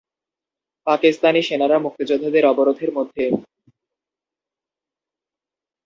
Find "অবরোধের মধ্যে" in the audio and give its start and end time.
2.45-3.25